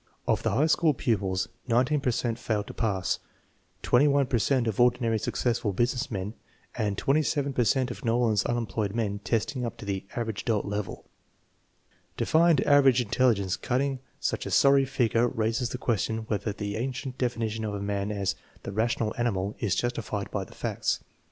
Of 0.27 0.41
the 0.41 0.49
high 0.49 0.65
school 0.65 0.95
pupils 0.95 1.47
19 1.67 2.01
per 2.01 2.09
cent 2.09 2.39
failed 2.39 2.65
to 2.65 2.73
pass, 2.73 3.19
21 3.83 4.25
per 4.25 4.39
cent 4.39 4.65
of 4.65 4.79
ordinarily 4.79 5.19
successful 5.19 5.73
business 5.73 6.09
men(!), 6.09 6.33
and 6.75 6.97
27 6.97 7.53
per 7.53 7.63
cent 7.63 7.91
of 7.91 8.03
Knollin's 8.03 8.43
unemployed 8.45 8.95
men 8.95 9.19
testing 9.19 9.63
up 9.63 9.77
to 9.77 9.85
the" 9.85 10.05
average 10.15 10.41
adult" 10.41 10.65
level. 10.65 11.05
To 12.17 12.25
find 12.25 12.61
average 12.61 12.99
intelligence 12.99 13.55
cutting 13.55 13.99
such 14.19 14.47
a 14.47 14.49
sorry 14.49 14.85
figure 14.85 15.27
raises 15.27 15.69
the 15.69 15.77
question 15.77 16.21
whether 16.25 16.51
the 16.51 16.77
ancient 16.77 17.19
defini 17.19 17.51
tion 17.51 17.63
of 17.63 17.79
man 17.83 18.09
as" 18.11 18.33
the 18.63 18.71
rational 18.71 19.13
animal" 19.19 19.55
is 19.59 19.75
justified 19.75 20.31
by 20.31 20.43
the 20.45 20.55
facts. 20.55 21.01